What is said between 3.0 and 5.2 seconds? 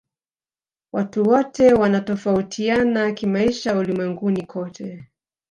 kimaisha ulimwenguni kote